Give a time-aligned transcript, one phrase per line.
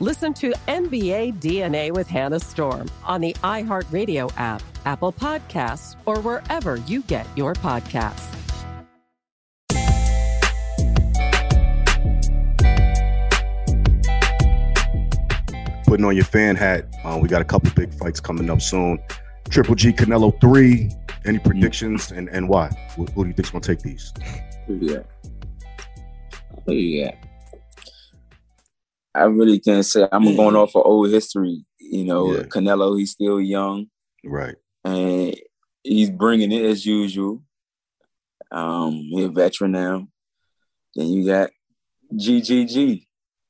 [0.00, 6.76] Listen to NBA DNA with Hannah Storm on the iHeartRadio app, Apple Podcasts, or wherever
[6.76, 8.30] you get your podcasts.
[15.94, 16.92] putting on your fan hat.
[17.04, 18.98] Uh, we got a couple big fights coming up soon.
[19.48, 20.90] Triple G Canelo three.
[21.24, 22.66] Any predictions and, and why?
[22.96, 24.12] Who, who do you think's gonna take these?
[24.66, 25.02] Yeah.
[26.66, 27.14] Yeah.
[29.14, 30.06] I really can't say.
[30.10, 31.64] I'm going off of old history.
[31.78, 32.42] You know, yeah.
[32.44, 33.86] Canelo, he's still young,
[34.24, 34.56] right?
[34.84, 35.36] And
[35.82, 37.42] he's bringing it as usual.
[38.50, 40.08] Um, he's a veteran now.
[40.94, 41.50] Then you got
[42.12, 43.06] GGG.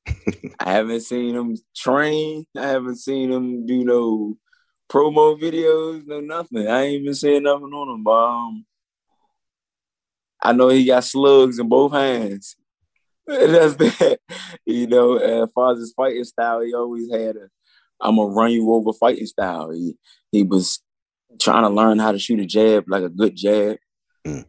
[0.58, 2.46] I haven't seen him train.
[2.56, 4.36] I haven't seen him do no
[4.90, 6.68] promo videos, no nothing.
[6.68, 8.02] I ain't even saying nothing on him.
[8.04, 8.66] But, um,
[10.42, 12.56] I know he got slugs in both hands.
[13.26, 14.18] That's that.
[14.66, 17.48] You know, as far as his fighting style, he always had a
[18.00, 19.70] I'm gonna run you over fighting style.
[19.70, 19.96] He
[20.30, 20.80] he was
[21.40, 23.78] trying to learn how to shoot a jab like a good jab.
[24.26, 24.44] Mm.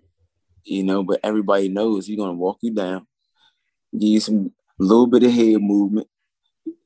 [0.64, 3.08] You know, but everybody knows he's gonna walk you down,
[3.94, 6.08] give you some little bit of head movement.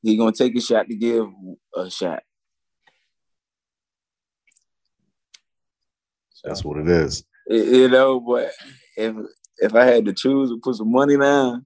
[0.04, 1.28] He gonna take a shot to give
[1.76, 2.24] a shot.
[6.44, 7.24] That's what it is.
[7.50, 8.52] You know, but
[8.96, 9.16] if
[9.58, 11.66] if I had to choose to put some money down,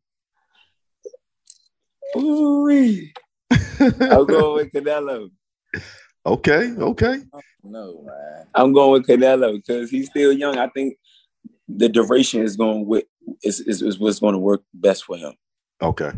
[2.16, 3.02] ooh,
[3.80, 5.30] I'm going with Canelo.
[6.26, 7.20] Okay, okay.
[7.64, 8.46] No, man.
[8.56, 10.58] I'm going with Canelo because he's still young.
[10.58, 10.96] I think
[11.68, 13.06] the duration is going with
[13.44, 15.34] is, is, is what's going to work best for him.
[15.82, 16.12] Okay.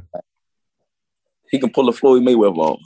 [1.50, 2.82] He can pull a Floyd Mayweather off.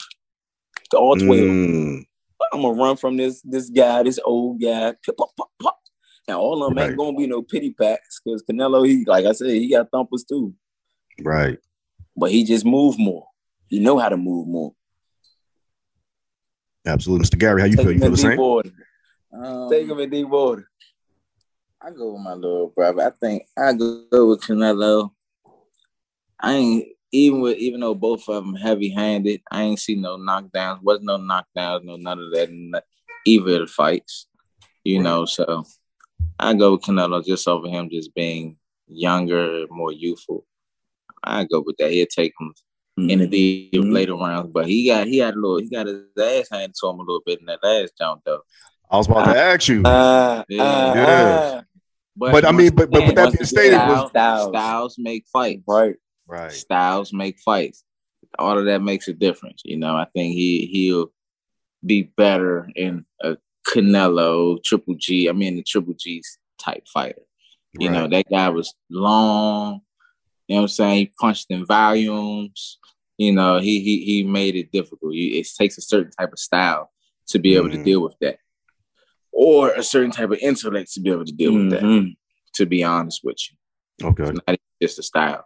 [0.94, 1.30] All 12.
[1.30, 2.06] Mm.
[2.54, 4.94] I'm gonna run from this this guy, this old guy.
[5.18, 5.78] Pop, pop, pop.
[6.28, 6.90] And all of them right.
[6.90, 10.24] ain't gonna be no pity packs because Canelo, he like I said, he got thumpers
[10.24, 10.54] too.
[11.22, 11.60] Right.
[12.20, 13.28] But he just move more.
[13.68, 14.74] He know how to move more.
[16.86, 17.28] Absolutely.
[17.28, 17.40] Mr.
[17.40, 17.94] Gary, how you Take feel?
[17.94, 18.38] You feel the same?
[18.38, 18.72] Water.
[19.32, 20.70] Um, Take him in deep water.
[21.82, 23.04] I go with my little brother.
[23.04, 25.12] I think I go with Canelo.
[26.40, 30.18] I ain't even with even though both of them heavy handed, I ain't see no
[30.18, 30.82] knockdowns.
[30.82, 32.74] Wasn't no knockdowns, no none of that in
[33.26, 34.28] either of the fights.
[34.84, 35.04] You right.
[35.04, 35.64] know, so
[36.38, 38.58] I go with Canelo just over him just being
[38.88, 40.46] younger, more youthful.
[41.24, 41.92] I go with that.
[41.92, 42.54] He'll take him
[43.00, 43.10] mm-hmm.
[43.10, 43.92] in the mm-hmm.
[43.92, 46.88] later rounds, but he got he had a little he got his ass handed to
[46.88, 48.42] him a little bit in that last jump though.
[48.92, 49.84] I was about to ask you.
[49.84, 50.64] Uh, yeah.
[50.64, 51.04] Uh, yeah.
[51.04, 51.62] Uh,
[52.16, 55.64] but, but I mean, but but with that being stated, styles, styles, styles make fights.
[55.68, 55.96] Right.
[56.28, 56.52] Right.
[56.52, 57.84] Styles make fights.
[58.38, 59.62] All of that makes a difference.
[59.64, 61.12] You know, I think he he'll
[61.86, 63.38] be better in a
[63.68, 65.30] Canelo, Triple G.
[65.30, 67.22] I mean, the Triple G's type fighter.
[67.80, 69.82] You know, that guy was long.
[70.50, 70.98] You know what I'm saying?
[70.98, 72.80] He punched in volumes.
[73.20, 75.14] You know, he he he made it difficult.
[75.14, 76.90] It takes a certain type of style
[77.28, 77.84] to be able to Mhm.
[77.86, 78.40] deal with that,
[79.32, 81.84] or a certain type of intellect to be able to deal with that.
[81.84, 82.18] Mhm.
[82.56, 84.24] To be honest with you, Okay.
[84.24, 85.46] it's not just a style.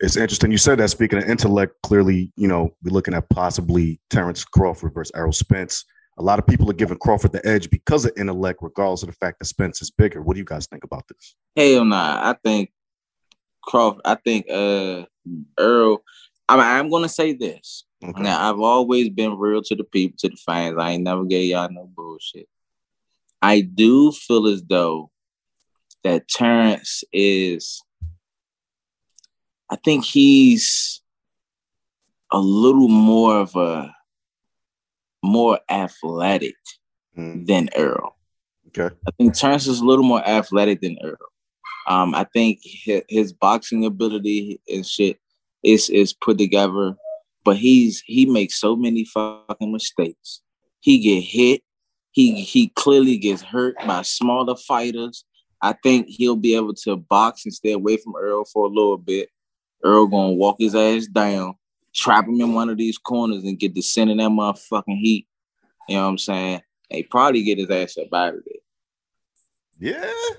[0.00, 0.50] It's interesting.
[0.52, 4.92] You said that speaking of intellect, clearly, you know, we're looking at possibly Terence Crawford
[4.92, 5.86] versus Errol Spence.
[6.18, 9.14] A lot of people are giving Crawford the edge because of intellect, regardless of the
[9.14, 10.20] fact that Spence is bigger.
[10.20, 11.34] What do you guys think about this?
[11.56, 12.30] Hell nah.
[12.30, 12.70] I think
[13.66, 14.02] Crawford.
[14.04, 15.04] I think uh
[15.58, 16.02] Earl.
[16.48, 17.84] I mean, I'm gonna say this.
[18.02, 18.22] Okay.
[18.22, 20.76] Now I've always been real to the people, to the fans.
[20.78, 22.48] I ain't never gave y'all no bullshit.
[23.40, 25.10] I do feel as though
[26.02, 27.82] that Terence is.
[29.70, 31.00] I think he's
[32.30, 33.94] a little more of a
[35.22, 36.54] more athletic
[37.16, 38.16] Mm, than Earl.
[38.68, 38.92] okay.
[39.06, 41.16] I think Terence is a little more athletic than Earl.
[41.86, 45.18] Um, I think his, boxing ability and shit
[45.62, 46.94] is is put together,
[47.44, 50.40] but he's he makes so many fucking mistakes.
[50.80, 51.62] He get hit.
[52.12, 55.24] He he clearly gets hurt by smaller fighters.
[55.60, 58.98] I think he'll be able to box and stay away from Earl for a little
[58.98, 59.28] bit.
[59.82, 61.54] Earl gonna walk his ass down,
[61.94, 65.26] trap him in one of these corners, and get the center of that motherfucking heat.
[65.88, 66.62] You know what I'm saying?
[66.90, 69.92] They probably get his ass up out of there.
[69.92, 70.34] Yeah.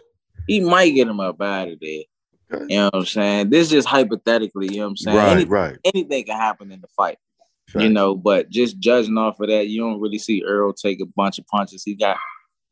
[0.48, 2.04] He might get him up out of there.
[2.54, 2.66] Okay.
[2.70, 3.50] You know what I'm saying?
[3.50, 5.18] This is just hypothetically, you know what I'm saying?
[5.18, 5.78] Right, Any- right.
[5.84, 7.18] Anything can happen in the fight,
[7.76, 11.06] you know, but just judging off of that, you don't really see Earl take a
[11.06, 11.84] bunch of punches.
[11.84, 12.18] He got,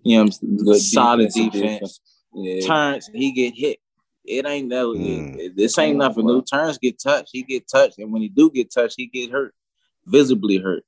[0.03, 1.99] you know, what I'm saying, Good solid defensive defense.
[2.35, 2.67] Yeah.
[2.67, 3.79] Turns, he get hit.
[4.25, 5.37] It ain't no, Mm.
[5.39, 6.41] it- this ain't nothing new.
[6.43, 9.53] Turns get touched, he get touched, and when he do get touched, he get hurt,
[10.05, 10.83] visibly hurt.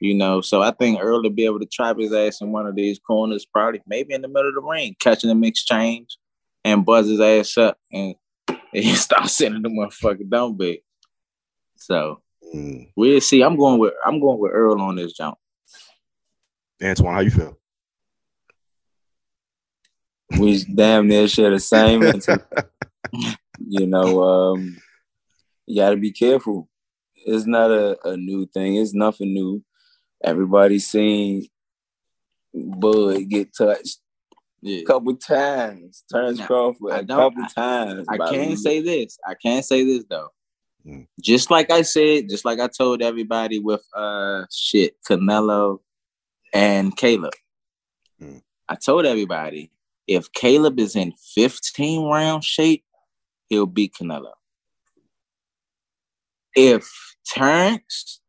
[0.00, 2.66] You know, so I think Earl to be able to trap his ass in one
[2.66, 6.16] of these corners, probably maybe in the middle of the ring, catching him exchange
[6.64, 8.14] and buzz his ass up and,
[8.74, 10.80] and start sending the motherfucker down big.
[11.76, 12.22] So
[12.54, 12.90] Mm.
[12.96, 13.42] we'll see.
[13.42, 15.38] I'm going with I'm going with Earl on this jump.
[16.82, 17.56] Antuanne, how you feel?
[20.38, 22.02] we damn near share the same
[23.58, 24.76] you know, um,
[25.66, 26.68] you got to be careful.
[27.14, 28.76] It's not a, a new thing.
[28.76, 29.62] It's nothing new.
[30.24, 31.46] Everybody's seen
[32.54, 33.99] Bud get touched
[34.62, 34.80] Yeah.
[34.80, 36.04] a couple times.
[36.10, 38.06] Terence Now, Crawford I a couple I- times.
[38.08, 38.56] I by can Lee.
[38.56, 39.18] say this.
[39.26, 40.28] I can't say this though.
[40.86, 41.06] Mm.
[41.20, 45.80] Just like I said, just like I told everybody with uh shit, Canelo
[46.52, 47.34] and Caleb.
[48.20, 48.42] Mm.
[48.68, 49.70] I told everybody
[50.06, 52.84] if Caleb is in 15 round shape,
[53.48, 54.32] he'll beat Canelo.
[56.54, 56.90] If
[57.26, 58.20] Terence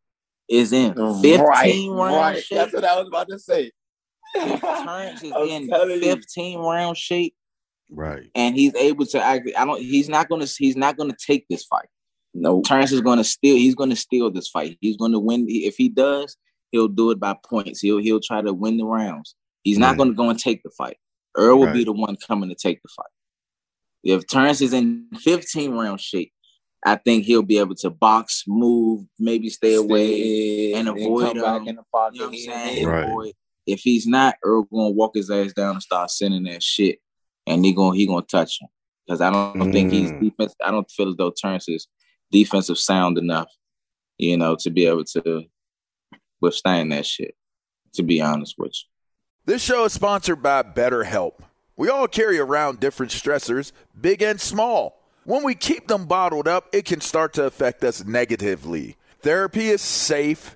[0.49, 2.43] is in 15 right, round right.
[2.43, 3.71] shape, That's what I was about to say.
[4.35, 6.15] If Terence is in telling you.
[6.15, 7.35] 15 round shape
[7.93, 8.29] Right.
[8.35, 11.65] and he's able to act, I don't he's not gonna he's not gonna take this
[11.65, 11.87] fight.
[12.33, 13.57] No, Terence is going to steal.
[13.57, 14.77] He's going to steal this fight.
[14.79, 15.45] He's going to win.
[15.49, 16.37] If he does,
[16.71, 17.81] he'll do it by points.
[17.81, 19.35] He'll he'll try to win the rounds.
[19.63, 20.97] He's not going to go and take the fight.
[21.35, 23.11] Earl will be the one coming to take the fight.
[24.03, 26.31] If Terence is in 15 round shape,
[26.83, 30.73] I think he'll be able to box, move, maybe stay away.
[30.73, 32.15] and avoid, come back um, in the pocket.
[32.15, 32.87] You know what I'm saying?
[32.87, 33.03] Right.
[33.03, 33.33] Avoid.
[33.67, 36.99] If he's not, Earl going to walk his ass down and start sending that shit,
[37.45, 38.67] and he gonna he going to touch him
[39.05, 40.19] because I don't think he's Mm.
[40.19, 40.55] defense.
[40.63, 41.87] I don't feel as though Terence is
[42.31, 43.49] defensive sound enough,
[44.17, 45.45] you know, to be able to
[46.39, 47.35] withstand that shit.
[47.95, 48.87] To be honest with you.
[49.45, 51.33] This show is sponsored by BetterHelp.
[51.75, 55.01] We all carry around different stressors, big and small.
[55.25, 58.95] When we keep them bottled up, it can start to affect us negatively.
[59.21, 60.55] Therapy is safe,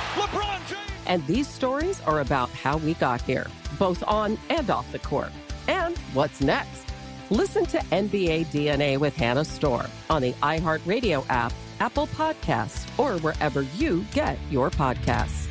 [1.11, 1.21] LeBron James.
[1.21, 5.31] And these stories are about how we got here, both on and off the court.
[5.67, 6.85] And what's next?
[7.29, 13.61] Listen to NBA DNA with Hannah Storm on the iHeartRadio app, Apple Podcasts, or wherever
[13.77, 15.47] you get your podcasts.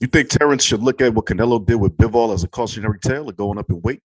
[0.00, 3.28] You think Terence should look at what Canelo did with Bivol as a cautionary tale
[3.28, 4.00] of going up in weight?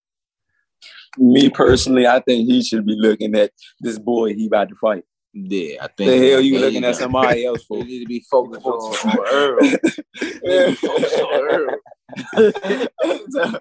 [1.17, 5.03] Me personally, I think he should be looking at this boy he about to fight.
[5.33, 6.11] Yeah, I think.
[6.11, 7.79] The hell you looking at somebody else for?
[7.79, 9.63] You need to be focused on, Earl.
[9.63, 11.79] You need to be focused on Earl.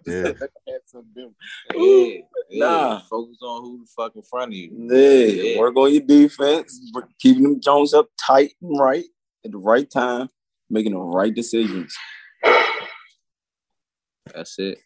[0.06, 0.32] Yeah.
[1.74, 2.18] Yeah,
[2.50, 2.66] yeah.
[2.66, 3.00] Nah.
[3.00, 4.70] Focus on who the fuck in front of you.
[4.90, 6.78] Yeah, work on your defense,
[7.18, 9.04] keeping them Jones up tight and right
[9.44, 10.28] at the right time,
[10.68, 11.96] making the right decisions.
[14.34, 14.78] That's it.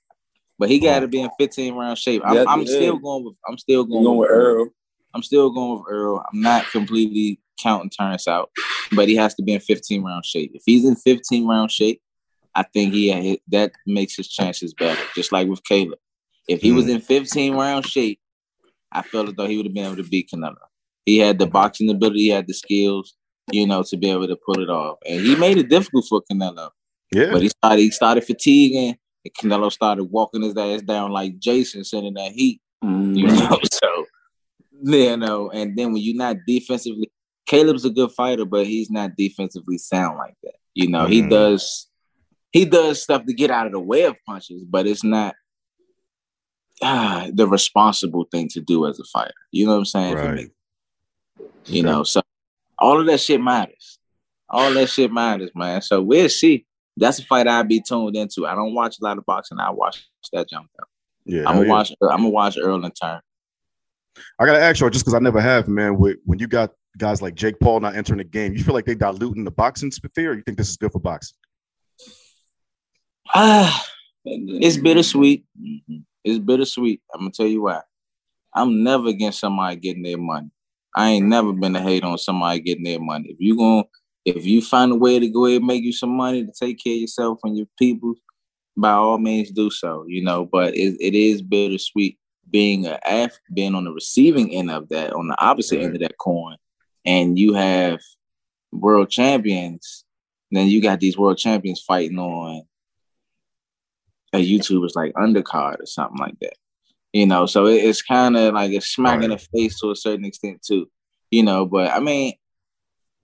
[0.58, 1.10] But he got to mm.
[1.10, 2.22] be in 15 round shape.
[2.24, 2.66] I'm, Yeah, I'm yeah.
[2.66, 3.34] still going with.
[3.46, 4.68] I'm still going, Going with Earl.
[5.16, 6.22] I'm still going with Earl.
[6.30, 8.50] I'm not completely counting Terence out,
[8.92, 10.52] but he has to be in 15 round shape.
[10.54, 12.02] If he's in 15 round shape,
[12.54, 15.00] I think he that makes his chances better.
[15.14, 15.98] Just like with Caleb,
[16.48, 16.96] if he was mm.
[16.96, 18.20] in 15 round shape,
[18.92, 20.56] I felt as though he would have been able to beat Canelo.
[21.06, 23.14] He had the boxing ability, he had the skills,
[23.50, 26.22] you know, to be able to pull it off, and he made it difficult for
[26.30, 26.68] Canelo.
[27.10, 27.32] Yeah.
[27.32, 31.84] But he started he started fatiguing, and Canelo started walking his ass down like Jason,
[31.84, 32.60] sending that heat.
[32.82, 33.50] You mm.
[33.50, 34.04] know, so
[34.82, 37.10] you know, and then when you're not defensively,
[37.46, 40.54] Caleb's a good fighter, but he's not defensively sound like that.
[40.74, 41.30] You know, he Mhm.
[41.30, 41.88] does
[42.52, 45.34] he does stuff to get out of the way of punches, but it's not
[46.82, 49.32] ah, the responsible thing to do as a fighter.
[49.50, 50.16] You know what I'm saying?
[50.16, 50.48] For me.
[51.66, 52.22] You know, so
[52.78, 53.98] all of that shit matters.
[54.48, 55.82] All that shit matters, man.
[55.82, 56.66] So we'll see.
[56.96, 58.46] That's a fight I'd be tuned into.
[58.46, 59.58] I don't watch a lot of boxing.
[59.58, 60.84] I watch that jump though.
[61.24, 61.72] Yeah, I'm gonna yeah.
[61.72, 61.92] watch.
[62.02, 63.20] I'm gonna watch Earl and Turn.
[64.38, 65.98] I gotta ask you just because I never have, man.
[65.98, 68.86] With, when you got guys like Jake Paul not entering the game, you feel like
[68.86, 71.36] they diluting the boxing sphere, or you think this is good for boxing?
[73.34, 73.86] Ah,
[74.24, 75.44] it's bittersweet.
[76.24, 77.00] It's bittersweet.
[77.14, 77.80] I'm gonna tell you why.
[78.54, 80.50] I'm never against somebody getting their money.
[80.96, 83.28] I ain't never been a hate on somebody getting their money.
[83.28, 83.84] If you going
[84.24, 86.82] if you find a way to go ahead and make you some money to take
[86.82, 88.14] care of yourself and your people,
[88.76, 90.04] by all means do so.
[90.08, 92.18] You know, but it, it is bittersweet
[92.50, 96.00] being a F, being on the receiving end of that, on the opposite end of
[96.00, 96.56] that coin,
[97.04, 98.00] and you have
[98.72, 100.04] world champions.
[100.50, 102.62] Then you got these world champions fighting on
[104.32, 106.54] a YouTuber's like undercard or something like that.
[107.12, 109.96] You know, so it, it's kind of like a smack in the face to a
[109.96, 110.88] certain extent too.
[111.30, 112.34] You know, but I mean,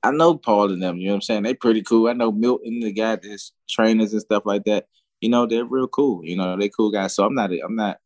[0.03, 0.97] I know Paul and them.
[0.97, 1.43] You know what I'm saying?
[1.45, 2.09] They pretty cool.
[2.09, 4.87] I know Milton, the guy that's trainers and stuff like that.
[5.21, 6.25] You know, they're real cool.
[6.25, 7.15] You know, they cool guys.
[7.15, 7.99] So I'm not, I'm not,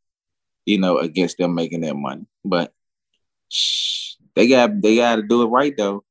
[0.66, 2.26] you know, against them making their money.
[2.44, 2.72] But
[3.48, 6.04] shh, they got, they got to do it right though.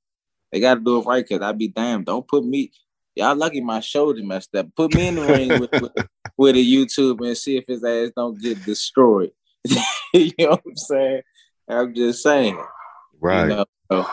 [0.52, 2.06] They got to do it right because I'd be damned.
[2.06, 2.72] Don't put me.
[3.14, 4.68] Y'all lucky my shoulder messed up.
[4.76, 5.92] Put me in the ring with, with,
[6.38, 9.32] with a YouTube and see if his ass don't get destroyed.
[10.14, 11.22] you know what I'm saying?
[11.68, 12.62] I'm just saying.
[13.20, 13.44] Right.
[13.44, 14.08] You know, so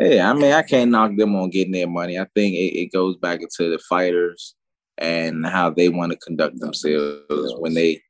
[0.00, 2.18] Yeah, I mean, I can't knock them on getting their money.
[2.18, 4.54] I think it, it goes back into the fighters
[4.96, 8.02] and how they want to conduct themselves when they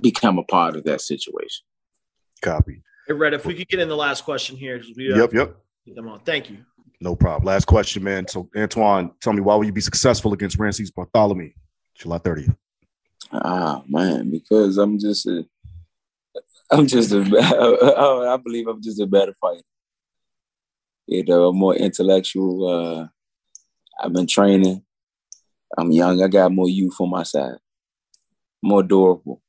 [0.00, 1.64] become a part of that situation.
[2.42, 2.82] Copy.
[3.06, 4.80] Hey, Rhett, if we could get in the last question here.
[4.96, 5.56] We, uh, Yep, yep.
[5.86, 6.20] Get them on.
[6.20, 6.58] Thank you.
[7.00, 7.46] No problem.
[7.46, 8.26] Last question, man.
[8.28, 11.54] So, Antuanne, tell me why will you be successful against Rances Barthelemy,
[11.94, 12.56] July 30th?
[13.30, 15.44] Ah man, because I'm just a,
[16.70, 17.18] I'm just a,
[18.32, 19.62] I believe I'm just a better fighter.
[21.06, 22.66] You know, more intellectual.
[22.68, 23.08] Uh,
[24.00, 24.82] I've been training.
[25.76, 26.22] I'm young.
[26.22, 27.58] I got more youth on my side.
[28.62, 29.42] More durable.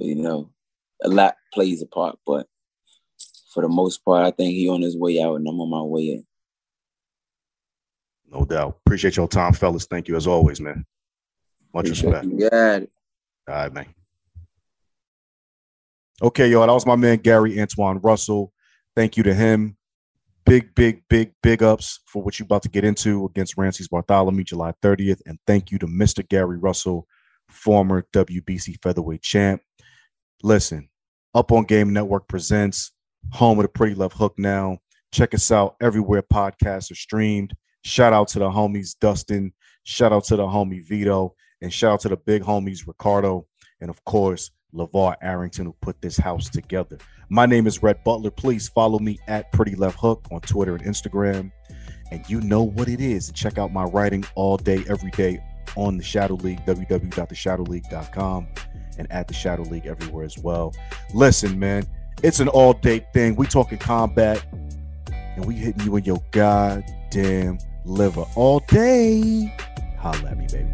[0.00, 0.50] You know,
[1.02, 2.46] a lot plays a part, but
[3.52, 5.82] for the most part, I think he on his way out, and I'm on my
[5.82, 6.26] way in.
[8.30, 8.78] No doubt.
[8.84, 9.86] Appreciate your time, fellas.
[9.86, 10.84] Thank you as always, man.
[11.74, 12.52] Much Appreciate respect.
[12.52, 12.90] it.
[13.48, 13.86] All right, man.
[16.20, 16.66] Okay, y'all.
[16.66, 18.52] That was my man Gary Antuanne Russell.
[18.94, 19.76] Thank you to him.
[20.44, 24.44] Big, big, big, big ups for what you're about to get into against Rances Barthelemy
[24.44, 25.20] July 30th.
[25.26, 26.26] And thank you to Mr.
[26.26, 27.06] Gary Russell,
[27.48, 29.62] former WBC featherweight champ.
[30.44, 30.88] Listen,
[31.34, 32.92] Up on Game Network presents
[33.32, 34.78] Home of the Pretty Left Hook now.
[35.10, 37.54] Check us out everywhere podcasts are streamed.
[37.84, 39.52] Shout out to the homies Dustin.
[39.82, 41.34] Shout out to the homie Vito.
[41.60, 43.48] And shout out to the big homies Ricardo.
[43.80, 46.98] And of course, LaVar Arrington, who put this house together.
[47.30, 48.30] My name is Rhett Butler.
[48.30, 51.50] Please follow me at Pretty Left Hook on Twitter and Instagram.
[52.12, 53.26] And you know what it is.
[53.28, 55.40] And check out my writing all day, every day
[55.76, 58.46] on the Shadow League, www.theshadowleague.com,
[58.98, 60.74] and at the Shadow League everywhere as well.
[61.14, 61.86] Listen, man,
[62.22, 63.36] it's an all day thing.
[63.36, 64.44] We talking combat,
[65.10, 69.54] and we hitting you in your goddamn liver all day.
[69.98, 70.68] Holla at me, baby.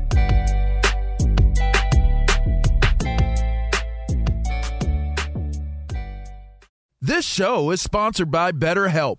[7.00, 9.18] This show is sponsored by BetterHelp.